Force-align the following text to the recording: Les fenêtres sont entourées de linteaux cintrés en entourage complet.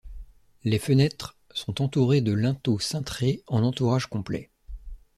Les 0.63 0.79
fenêtres 0.79 1.37
sont 1.51 1.79
entourées 1.83 2.21
de 2.21 2.31
linteaux 2.33 2.79
cintrés 2.79 3.43
en 3.45 3.61
entourage 3.61 4.07
complet. 4.07 4.49